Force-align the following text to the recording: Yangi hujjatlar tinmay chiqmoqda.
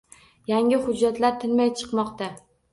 Yangi 0.51 0.79
hujjatlar 0.87 1.37
tinmay 1.45 1.73
chiqmoqda. 1.77 2.35